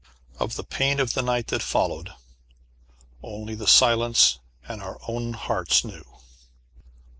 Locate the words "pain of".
0.63-1.13